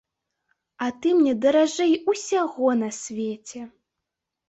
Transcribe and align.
А 0.85 0.87
ты 1.03 1.11
мне 1.19 1.35
даражэй 1.45 1.93
усяго 2.15 2.69
на 2.83 2.93
свеце! 3.01 3.59